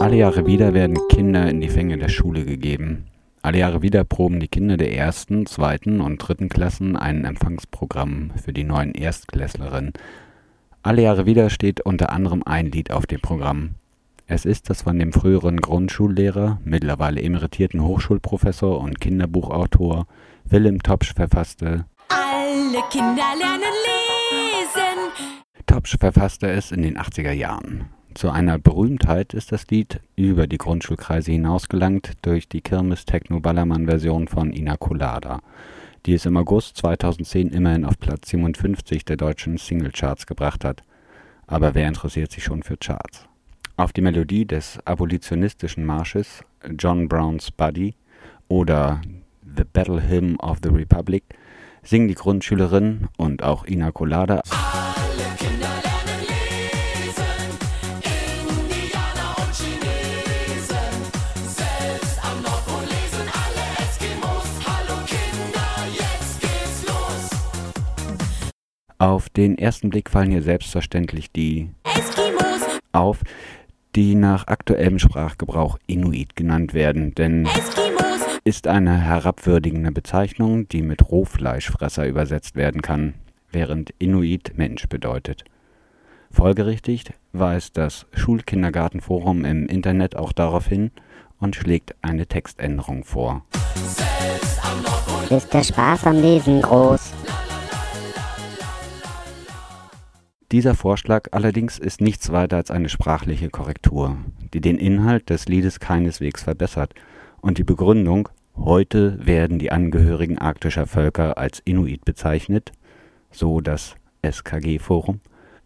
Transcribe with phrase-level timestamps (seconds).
[0.00, 3.06] Alle Jahre wieder werden Kinder in die Fänge der Schule gegeben.
[3.42, 8.52] Alle Jahre wieder proben die Kinder der ersten, zweiten und dritten Klassen ein Empfangsprogramm für
[8.52, 9.92] die neuen Erstklässlerinnen.
[10.82, 13.76] Alle Jahre wieder steht unter anderem ein Lied auf dem Programm.
[14.26, 20.06] Es ist das von dem früheren Grundschullehrer, mittlerweile emeritierten Hochschulprofessor und Kinderbuchautor
[20.44, 25.28] Willem Topsch verfasste Alle Kinder lernen lesen.
[25.66, 27.86] Topsch verfasste es in den 80er Jahren.
[28.14, 34.76] Zu einer Berühmtheit ist das Lied über die Grundschulkreise hinausgelangt durch die Kirmes-Techno-Ballermann-Version von Ina
[34.76, 35.40] Colada,
[36.06, 40.84] die es im August 2010 immerhin auf Platz 57 der deutschen Singlecharts gebracht hat.
[41.48, 43.26] Aber wer interessiert sich schon für Charts?
[43.76, 46.44] Auf die Melodie des abolitionistischen Marsches
[46.78, 47.96] John Brown's Buddy
[48.46, 49.02] oder
[49.56, 51.24] The Battle Hymn of the Republic
[51.82, 55.93] singen die Grundschülerinnen und auch Ina Colada Alle Kinder
[68.98, 73.22] Auf den ersten Blick fallen hier selbstverständlich die Eskimos, auf,
[73.96, 78.38] die nach aktuellem Sprachgebrauch Inuit genannt werden, denn Eskimos.
[78.44, 83.14] ist eine herabwürdigende Bezeichnung, die mit Rohfleischfresser übersetzt werden kann,
[83.50, 85.44] während Inuit Mensch bedeutet.
[86.30, 90.92] Folgerichtig weist das Schulkindergartenforum im Internet auch darauf hin
[91.40, 93.44] und schlägt eine Textänderung vor.
[95.30, 97.12] Ist der Spaß am Lesen groß?
[100.54, 104.18] Dieser Vorschlag allerdings ist nichts weiter als eine sprachliche Korrektur,
[104.52, 106.94] die den Inhalt des Liedes keineswegs verbessert
[107.40, 112.70] und die Begründung, heute werden die Angehörigen arktischer Völker als Inuit bezeichnet,
[113.32, 115.18] so das SKG-Forum,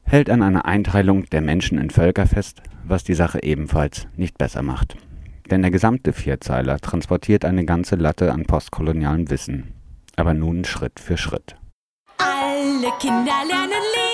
[0.05, 4.63] hält an einer Einteilung der Menschen in Völker fest, was die Sache ebenfalls nicht besser
[4.63, 4.97] macht.
[5.51, 9.75] Denn der gesamte Vierzeiler transportiert eine ganze Latte an postkolonialem Wissen,
[10.17, 11.57] aber nun Schritt für Schritt.
[12.17, 14.08] Alle Kinder lernen lesen.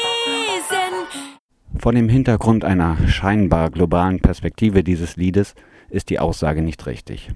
[1.78, 5.54] Vor dem Hintergrund einer scheinbar globalen Perspektive dieses Liedes
[5.90, 7.30] ist die Aussage nicht richtig.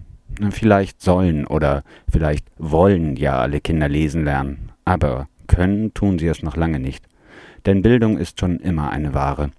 [0.50, 6.42] Vielleicht sollen oder vielleicht wollen ja alle Kinder lesen lernen, aber können tun sie es
[6.42, 7.06] noch lange nicht.
[7.66, 9.50] Denn Bildung ist schon immer eine Ware.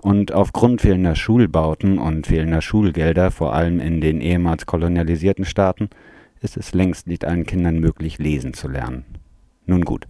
[0.00, 5.90] Und aufgrund fehlender Schulbauten und fehlender Schulgelder, vor allem in den ehemals kolonialisierten Staaten,
[6.40, 9.04] ist es längst nicht allen Kindern möglich, lesen zu lernen.
[9.66, 10.06] Nun gut,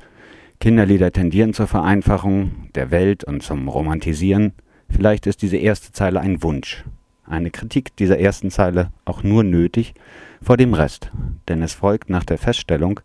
[0.60, 4.52] Kinderlieder tendieren zur Vereinfachung der Welt und zum Romantisieren.
[4.88, 6.84] Vielleicht ist diese erste Zeile ein Wunsch.
[7.26, 9.94] Eine Kritik dieser ersten Zeile auch nur nötig
[10.42, 11.10] vor dem Rest,
[11.48, 13.00] denn es folgt nach der Feststellung,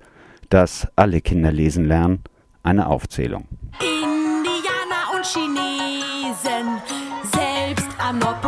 [0.50, 2.22] dass alle Kinder lesen lernen,
[2.64, 3.46] eine Aufzählung.
[3.80, 6.82] Indianer und Chinesen.
[7.32, 7.88] Selbst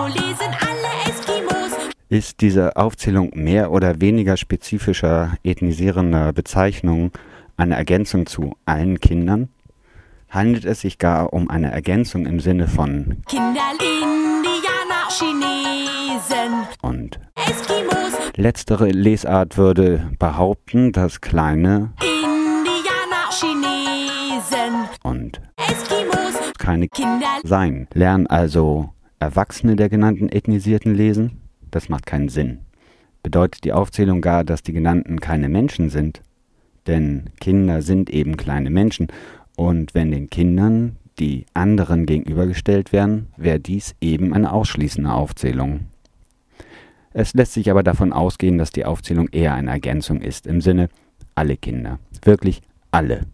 [0.07, 1.91] lesen alle Eskimos.
[2.09, 7.12] Ist diese Aufzählung mehr oder weniger spezifischer ethnisierender Bezeichnungen
[7.61, 9.49] eine Ergänzung zu allen Kindern?
[10.29, 16.67] Handelt es sich gar um eine Ergänzung im Sinne von Kinder, Indianer, Chinesen.
[16.81, 24.89] und Eskimos, letztere Lesart würde behaupten, dass kleine Indianer, Chinesen.
[25.03, 27.88] und Eskimos, keine Kinder, sein.
[27.94, 28.89] Lernen also
[29.19, 31.41] Erwachsene der genannten Ethnisierten lesen?
[31.69, 32.61] Das macht keinen Sinn.
[33.21, 36.21] Bedeutet die Aufzählung gar, dass die genannten keine Menschen sind?
[36.88, 39.08] Denn Kinder sind eben kleine Menschen.
[39.56, 45.81] Und wenn den Kindern die anderen gegenübergestellt werden, wäre dies eben eine ausschließende Aufzählung.
[47.14, 50.89] Es lässt sich aber davon ausgehen, dass die Aufzählung eher eine Ergänzung ist, im Sinne
[51.36, 52.00] alle Kinder.
[52.24, 52.62] Wirklich
[52.92, 53.25] alle.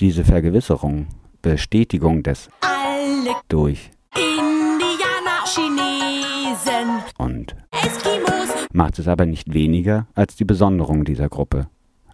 [0.00, 1.08] Diese Vergewisserung,
[1.42, 7.02] Bestätigung des alle durch Indianer, Chinesen.
[7.18, 11.66] und Eskimos, macht es aber nicht weniger als die Besonderung dieser Gruppe.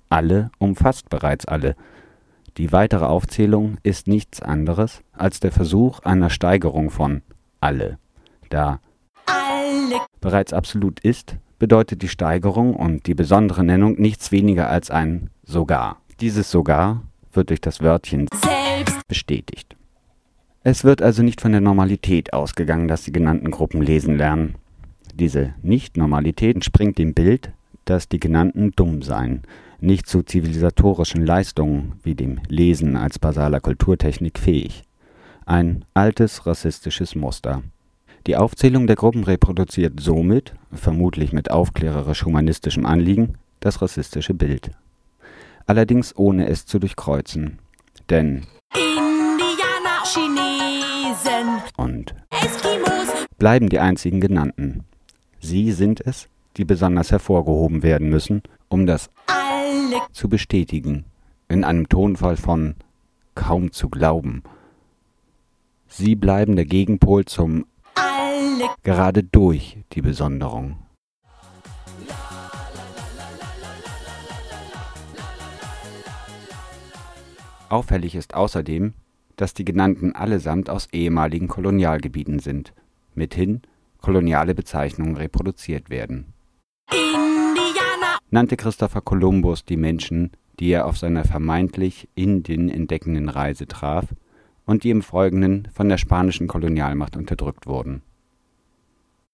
[0.09, 1.77] Alle umfasst bereits alle.
[2.57, 7.23] Die weitere Aufzählung ist nichts anderes als der Versuch einer Steigerung von
[7.61, 7.99] alle.
[8.51, 8.81] Da
[9.27, 15.31] alle bereits absolut ist, bedeutet die Steigerung und die besondere Nennung nichts weniger als ein
[15.45, 15.99] sogar.
[16.21, 17.03] Dieses sogar
[17.33, 19.77] wird durch das Wörtchen selbst bestätigt.
[20.63, 24.55] Es wird also nicht von der Normalität ausgegangen, dass die genannten Gruppen lesen lernen.
[25.15, 27.53] Diese Nicht-Normalität entspringt dem Bild,
[27.85, 29.43] dass die genannten dumm seien,
[29.81, 34.83] nicht zu zivilisatorischen Leistungen wie dem Lesen als basaler Kulturtechnik fähig.
[35.47, 37.63] Ein altes rassistisches Muster.
[38.27, 44.71] Die Aufzählung der Gruppen reproduziert somit, vermutlich mit aufklärerisch-humanistischem Anliegen, das rassistische Bild.
[45.67, 47.59] Allerdings ohne es zu durchkreuzen.
[48.09, 51.63] Denn Indianer, Chinesen.
[51.77, 54.85] und Eskimos, bleiben die einzigen genannten.
[55.41, 59.11] Sie sind es, die besonders hervorgehoben werden müssen, um das
[59.65, 61.05] alle, zu bestätigen,
[61.49, 62.75] in einem Tonfall von
[63.35, 64.43] kaum zu glauben.
[65.87, 70.77] Sie bleiben der Gegenpol zum alle, gerade durch die Besonderung.
[77.69, 78.95] Auffällig ist außerdem,
[79.37, 82.73] dass die genannten allesamt aus ehemaligen Kolonialgebieten sind,
[83.15, 83.63] mithin
[84.01, 86.34] koloniale Bezeichnungen reproduziert werden.
[88.35, 94.07] Nannte Christopher Columbus die Menschen, die er auf seiner vermeintlich Indien entdeckenden Reise traf
[94.67, 98.03] und die im Folgenden von der spanischen Kolonialmacht unterdrückt wurden.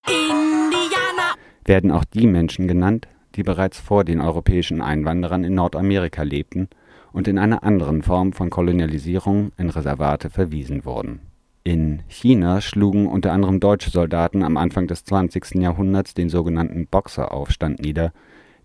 [0.06, 6.68] Indianer, werden auch die Menschen genannt, die bereits vor den europäischen Einwanderern in Nordamerika lebten
[7.10, 11.20] und in einer anderen Form von Kolonialisierung in Reservate verwiesen wurden.
[11.64, 15.54] In China schlugen unter anderem deutsche Soldaten am Anfang des 20.
[15.54, 18.12] Jahrhunderts den sogenannten Boxeraufstand nieder,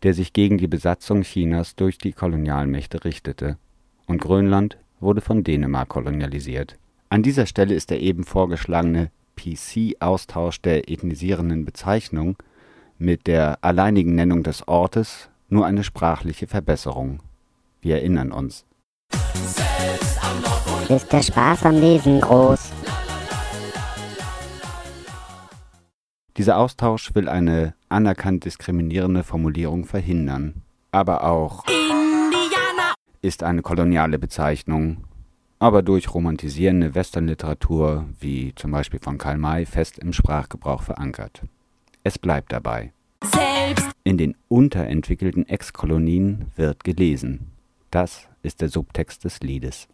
[0.06, 3.58] der sich gegen die Besatzung Chinas durch die Kolonialmächte richtete,
[4.06, 6.78] und Grönland wurde von Dänemark kolonialisiert.
[7.10, 12.38] An dieser Stelle ist der eben vorgeschlagene PC-Austausch der ethnisierenden Bezeichnung
[13.00, 17.22] mit der alleinigen Nennung des Ortes nur eine sprachliche Verbesserung.
[17.82, 18.64] Wir erinnern uns.
[20.88, 22.72] Ist der Spaß am Lesen groß?
[26.38, 30.64] Dieser Austausch will eine anerkannt diskriminierende Formulierung verhindern.
[30.92, 35.06] Aber auch Indianer, ist eine koloniale Bezeichnung,
[35.60, 41.42] aber durch romantisierende Westernliteratur, wie zum Beispiel von Karl May, fest im Sprachgebrauch verankert.
[42.04, 42.92] Es bleibt dabei.
[43.24, 47.52] selbst, In den unterentwickelten Ex-Kolonien wird gelesen.
[47.92, 49.88] Das ist der Subtext des Liedes.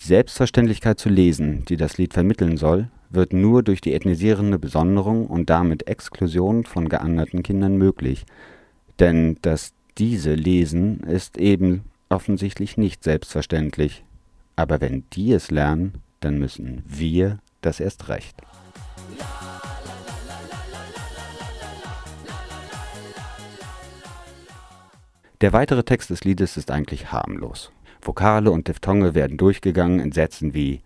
[0.00, 5.26] Die Selbstverständlichkeit zu lesen, die das Lied vermitteln soll, wird nur durch die ethnisierende Besonderung
[5.26, 8.24] und damit Exklusion von geanderten Kindern möglich.
[8.98, 14.04] Denn das diese lesen ist eben offensichtlich nicht selbstverständlich.
[14.56, 18.40] Aber wenn die es lernen, dann müssen wir das erst recht.
[25.40, 27.72] Der weitere Text des Liedes ist eigentlich harmlos.
[28.02, 30.82] Vokale und Diphthonge werden durchgegangen in Sätzen wie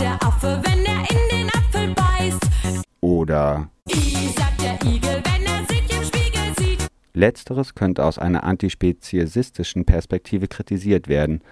[0.00, 2.84] der Affe, wenn er in den Apfel beißt.
[3.00, 6.86] oder I sagt der Igel, wenn er sich im Spiegel sieht.
[7.12, 11.42] Letzteres könnte aus einer antispeziesistischen Perspektive kritisiert werden,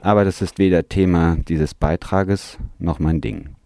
[0.00, 3.56] aber das ist weder Thema dieses Beitrages noch mein Ding.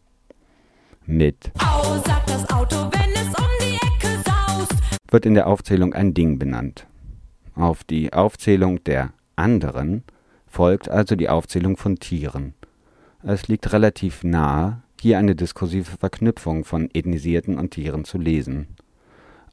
[1.04, 4.72] Mit Au sagt das Auto, wenn es um die Ecke saust.
[5.10, 6.86] wird in der Aufzählung ein Ding benannt.
[7.54, 10.04] Auf die Aufzählung der anderen
[10.46, 12.54] folgt also die Aufzählung von Tieren.
[13.24, 18.66] Es liegt relativ nahe, hier eine diskursive Verknüpfung von ethnisierten und Tieren zu lesen.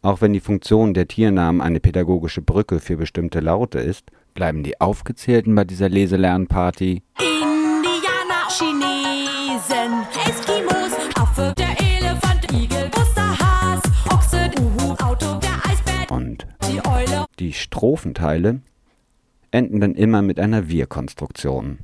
[0.02, 4.82] Auch wenn die Funktion der Tiernamen eine pädagogische Brücke für bestimmte Laute ist, bleiben die
[4.82, 15.40] Aufgezählten bei dieser Leselernparty Indianer, Chinesen, Eskimos, Affe, der Elefant, Igel, Osterhas, Ochse, Uhu, Auto,
[15.40, 17.26] der Eisbär, und die Eule.
[17.38, 18.62] die Strophenteile
[19.52, 21.80] enden dann immer mit einer Wir-Konstruktion.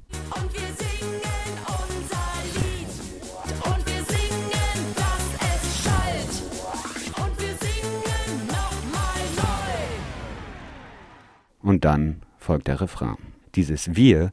[11.66, 13.18] Und dann folgt der Refrain.
[13.56, 14.32] Dieses Wir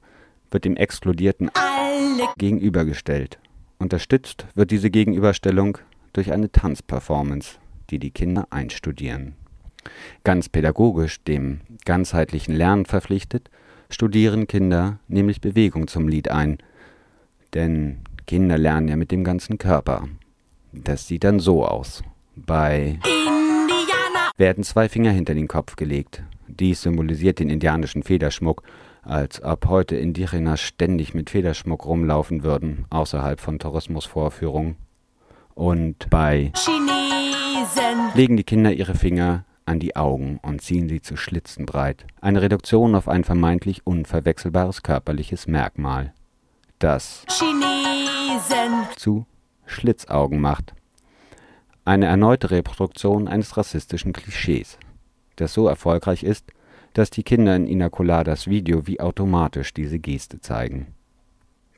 [0.50, 3.38] wird dem exkludierten Alle gegenübergestellt.
[3.78, 5.78] Unterstützt wird diese Gegenüberstellung
[6.12, 7.56] durch eine Tanzperformance,
[7.88, 9.34] die die Kinder einstudieren.
[10.24, 13.48] Ganz pädagogisch dem ganzheitlichen Lernen verpflichtet,
[13.88, 16.58] studieren Kinder nämlich Bewegung zum Lied ein.
[17.54, 20.06] Denn Kinder lernen ja mit dem ganzen Körper.
[20.72, 22.02] Das sieht dann so aus.
[22.36, 26.22] Bei Indianer, werden zwei Finger hinter den Kopf gelegt.
[26.60, 28.62] Dies symbolisiert den indianischen Federschmuck,
[29.02, 34.76] als ob heute Indigener ständig mit Federschmuck rumlaufen würden, außerhalb von Tourismusvorführungen.
[35.54, 41.16] Und bei Chinesen, legen die Kinder ihre Finger an die Augen und ziehen sie zu
[41.16, 42.06] Schlitzen breit.
[42.20, 46.12] Eine Reduktion auf ein vermeintlich unverwechselbares körperliches Merkmal,
[46.78, 49.26] das Chinesen, zu
[49.66, 50.74] Schlitzaugen macht.
[51.84, 54.78] Eine erneute Reproduktion eines rassistischen Klischees,
[55.42, 56.52] das so erfolgreich ist,
[56.94, 60.94] dass die Kinder in Ina Coladas Video wie automatisch diese Geste zeigen.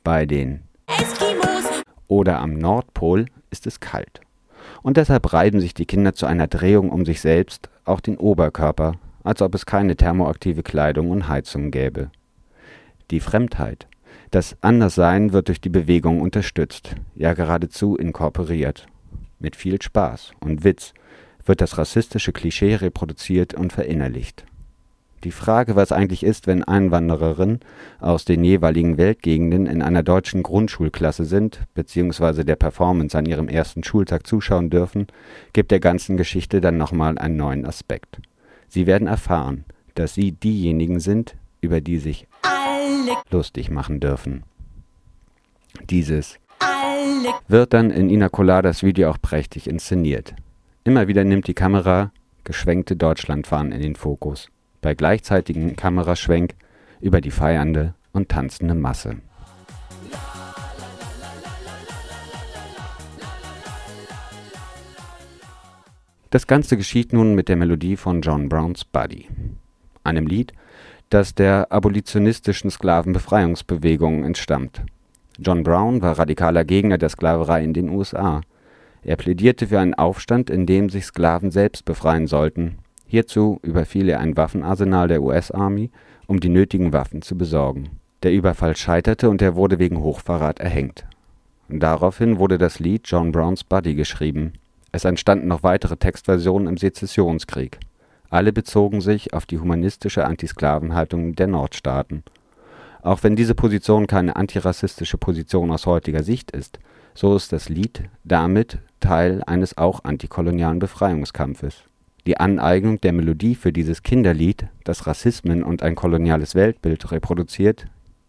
[0.03, 4.21] Bei den Eskimos, oder am Nordpol ist es kalt.
[4.83, 8.95] Und deshalb reiben sich die Kinder zu einer Drehung um sich selbst, auch den Oberkörper,
[9.23, 12.11] als ob es keine thermoaktive Kleidung und Heizung gäbe.
[13.11, 13.87] Die Fremdheit,
[14.31, 18.87] das Anderssein wird durch die Bewegung unterstützt, ja geradezu inkorporiert.
[19.39, 20.93] Mit viel Spaß und Witz
[21.45, 24.45] wird das rassistische Klischee reproduziert und verinnerlicht.
[25.25, 27.61] Die Frage, was eigentlich ist, wenn Einwandererinnen
[27.99, 32.45] aus den jeweiligen Weltgegenden in einer deutschen Grundschulklasse sind bzw.
[32.45, 35.07] der Performance an ihrem ersten Schultag zuschauen dürfen,
[35.55, 38.19] gibt der ganzen Geschichte dann nochmal einen neuen Aspekt.
[38.69, 44.43] Sie werden erfahren, dass sie diejenigen sind, über die sich Alle, lustig machen dürfen.
[45.89, 50.35] Dieses alle, wird dann in Ina Coladas Video auch prächtig inszeniert.
[50.87, 52.13] Immer wieder nimmt die Kamera
[52.45, 54.51] geschwenkte Deutschlandfahnen in den Fokus,
[54.83, 56.55] bei gleichzeitigem Kameraschwenk
[57.01, 59.17] über die feiernde und tanzende Masse.
[66.29, 69.29] Das Ganze geschieht nun mit der Melodie von John Browns Buddy,
[70.03, 70.53] einem Lied,
[71.09, 74.83] das der abolitionistischen Sklavenbefreiungsbewegung entstammt.
[75.39, 78.43] John Brown war radikaler Gegner der Sklaverei in den USA.
[79.05, 82.79] Er plädierte für einen Aufstand, in dem sich Sklaven selbst befreien sollten.
[83.07, 85.91] Hierzu überfiel er ein Waffenarsenal der US Army,
[86.27, 87.91] um die nötigen Waffen zu besorgen.
[88.23, 91.05] Der Überfall scheiterte und er wurde wegen Hochverrat erhängt.
[91.69, 94.55] Daraufhin wurde das Lied John Browns Buddy geschrieben.
[94.93, 97.79] Es entstanden noch weitere Textversionen im Sezessionskrieg.
[98.31, 102.23] Alle bezogen sich auf die humanistische Antisklavenhaltung der Nordstaaten.
[103.03, 106.79] Auch wenn diese Position keine antirassistische Position aus heutiger Sicht ist,
[107.15, 111.85] so ist das Lied damit Teil eines auch antikolonialen Befreiungskampfes.
[112.27, 117.87] Die Aneignung der Melodie für dieses Kinderlied, das Rassismen und ein koloniales Weltbild reproduziert,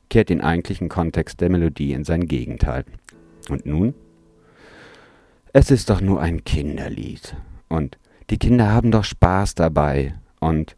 [0.09, 2.83] kehrt den eigentlichen Kontext der Melodie in sein Gegenteil.
[3.49, 3.93] Und nun?
[5.53, 7.37] Es ist doch nur ein Kinderlied.
[7.69, 7.97] Und
[8.29, 10.15] die Kinder haben doch Spaß dabei.
[10.41, 10.75] Und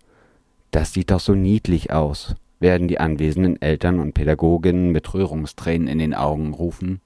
[0.70, 5.98] das sieht doch so niedlich aus, werden die anwesenden Eltern und Pädagoginnen mit Rührungstränen in
[5.98, 7.02] den Augen rufen,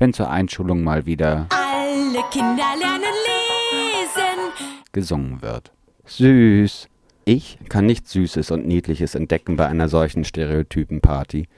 [0.00, 4.52] wenn zur Einschulung mal wieder alle Kinder lernen lesen.
[4.92, 5.72] gesungen wird.
[6.06, 6.88] Süß.
[7.26, 11.48] Ich kann nichts Süßes und Niedliches entdecken bei einer solchen Stereotypenparty.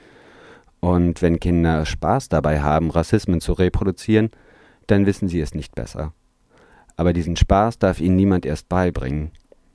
[0.80, 4.30] Und wenn Kinder Spaß dabei haben, Rassismen zu reproduzieren,
[4.88, 6.12] dann wissen sie es nicht besser.
[6.96, 9.30] Aber diesen Spaß darf ihnen niemand erst beibringen.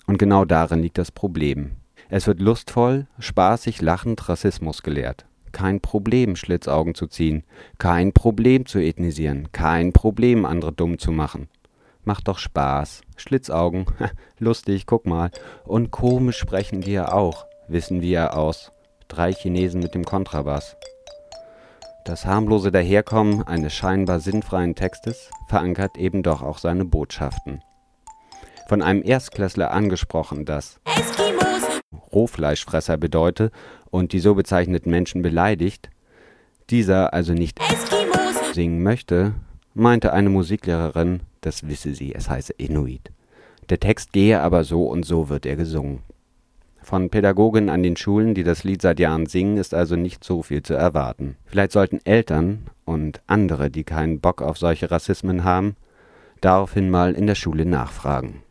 [0.05, 1.77] Und genau darin liegt das Problem.
[2.09, 5.25] Es wird lustvoll, spaßig, lachend Rassismus gelehrt.
[5.51, 7.43] Kein Problem, Schlitzaugen zu ziehen.
[7.77, 9.51] Kein Problem zu ethnisieren.
[9.51, 11.49] Kein Problem, andere dumm zu machen.
[12.03, 13.01] Macht doch Spaß.
[13.17, 13.85] Schlitzaugen.
[14.39, 15.31] Lustig, guck mal.
[15.65, 17.45] Und komisch sprechen ja auch.
[17.67, 18.71] Wissen wir ja aus.
[19.07, 20.75] Drei Chinesen mit dem Kontrabass.
[22.05, 27.61] Das harmlose Daherkommen eines scheinbar sinnfreien Textes verankert eben doch auch seine Botschaften.
[28.69, 31.26] Von einem Erstklässler angesprochen, das Eskimos,
[32.13, 33.51] Rohfleischfresser bedeute
[33.89, 35.89] und die so bezeichneten Menschen beleidigt,
[36.69, 39.33] dieser also nicht Eskimos, singen möchte,
[39.73, 43.11] meinte eine Musiklehrerin, das wisse sie, es heiße Inuit.
[43.69, 45.99] Der Text gehe aber so und so wird er gesungen.
[46.81, 50.41] Von Pädagogen an den Schulen, die das Lied seit Jahren singen, ist also nicht so
[50.41, 51.35] viel zu erwarten.
[51.45, 55.75] Vielleicht sollten Eltern und andere, die keinen Bock auf solche Rassismen haben,
[56.39, 58.41] daraufhin mal in der Schule nachfragen.